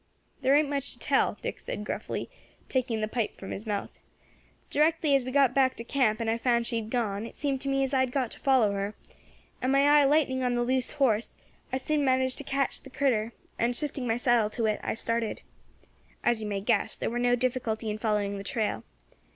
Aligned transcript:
"There 0.41 0.55
ain't 0.55 0.67
much 0.67 0.93
to 0.93 0.97
tell," 0.99 1.37
Dick 1.43 1.59
said 1.59 1.83
gruffly, 1.83 2.27
taking 2.69 3.01
the 3.01 3.07
pipe 3.07 3.37
from 3.37 3.51
his 3.51 3.67
mouth. 3.67 3.99
"Directly 4.71 5.13
as 5.13 5.23
we 5.23 5.29
got 5.31 5.53
back 5.53 5.75
to 5.75 5.83
camp, 5.83 6.19
and 6.19 6.27
I 6.27 6.39
found 6.39 6.65
she 6.65 6.77
had 6.77 6.89
gone, 6.89 7.27
it 7.27 7.35
seemed 7.35 7.61
to 7.61 7.69
me 7.69 7.83
as 7.83 7.93
I 7.93 7.99
had 7.99 8.11
got 8.11 8.31
to 8.31 8.39
follow 8.39 8.71
her; 8.71 8.95
and 9.61 9.71
my 9.71 9.83
eye 9.83 10.03
lighting 10.05 10.41
on 10.41 10.55
the 10.55 10.63
loose 10.63 10.93
horse, 10.93 11.35
I 11.71 11.77
soon 11.77 12.03
managed 12.03 12.39
to 12.39 12.43
catch 12.43 12.81
the 12.81 12.89
critter, 12.89 13.33
and, 13.59 13.77
shifting 13.77 14.07
my 14.07 14.17
saddle 14.17 14.49
to 14.49 14.65
it, 14.65 14.79
I 14.81 14.95
started. 14.95 15.43
As 16.23 16.41
you 16.41 16.47
may 16.47 16.61
guess, 16.61 16.95
there 16.97 17.11
war 17.11 17.19
no 17.19 17.35
difficulty 17.35 17.87
in 17.91 17.99
following 17.99 18.39
the 18.39 18.43
trail. 18.43 18.83